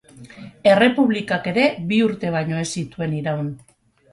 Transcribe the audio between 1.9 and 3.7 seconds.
bi urte baino ez zituen iraun.